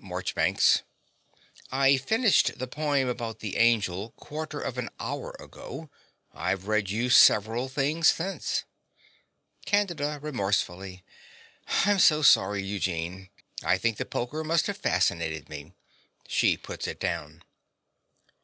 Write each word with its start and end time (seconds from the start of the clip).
MARCHBANKS. 0.00 0.82
I 1.72 1.96
finished 1.96 2.60
the 2.60 2.68
poem 2.68 3.08
about 3.08 3.40
the 3.40 3.56
angel 3.56 4.10
quarter 4.12 4.60
of 4.60 4.78
an 4.78 4.88
hour 5.00 5.34
ago. 5.40 5.90
I've 6.32 6.68
read 6.68 6.88
you 6.88 7.10
several 7.10 7.68
things 7.68 8.08
since. 8.10 8.62
CANDIDA 9.66 10.20
(remorsefully). 10.22 11.02
I'm 11.84 11.98
so 11.98 12.22
sorry, 12.22 12.62
Eugene. 12.62 13.28
I 13.64 13.76
think 13.76 13.96
the 13.96 14.06
poker 14.06 14.44
must 14.44 14.68
have 14.68 14.78
fascinated 14.78 15.48
me. 15.48 15.72
(She 16.28 16.56
puts 16.56 16.86
it 16.86 17.00
down.) 17.00 17.42